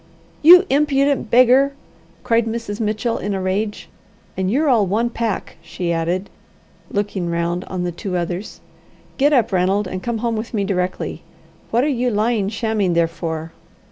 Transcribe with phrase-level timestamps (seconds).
[0.41, 1.73] "You impudent beggar!"
[2.23, 2.79] cried Mrs.
[2.79, 3.87] Mitchell, in a rage.
[4.35, 6.27] "And you're all one pack," she added,
[6.89, 8.61] looking round on the two others.
[9.19, 11.21] "Get up, Ranald, and come home with me directly.
[11.69, 13.51] What are you lying shamming there for?"